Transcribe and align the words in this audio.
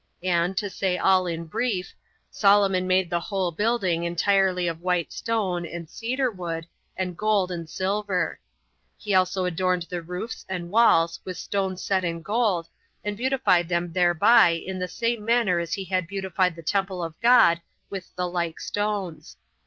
And, 0.23 0.57
to 0.57 0.67
say 0.67 0.97
all 0.97 1.27
in 1.27 1.45
brief, 1.45 1.93
Solomon 2.31 2.87
made 2.87 3.11
the 3.11 3.19
whole 3.19 3.51
building 3.51 4.03
entirely 4.03 4.67
of 4.67 4.81
white 4.81 5.13
stone, 5.13 5.63
and 5.63 5.87
cedar 5.87 6.31
wood, 6.31 6.65
and 6.97 7.15
gold, 7.15 7.51
and 7.51 7.69
silver. 7.69 8.39
He 8.97 9.13
also 9.13 9.45
adorned 9.45 9.83
the 9.83 10.01
roofs 10.01 10.43
and 10.49 10.71
walls 10.71 11.19
with 11.23 11.37
stones 11.37 11.83
set 11.83 12.03
in 12.03 12.23
gold, 12.23 12.67
and 13.03 13.15
beautified 13.15 13.69
them 13.69 13.93
thereby 13.93 14.59
in 14.65 14.79
the 14.79 14.87
same 14.87 15.23
manner 15.23 15.59
as 15.59 15.73
he 15.75 15.83
had 15.83 16.07
beautified 16.07 16.55
the 16.55 16.63
temple 16.63 17.03
of 17.03 17.21
God 17.21 17.61
with 17.91 18.15
the 18.15 18.27
like 18.27 18.59
stones. 18.59 19.37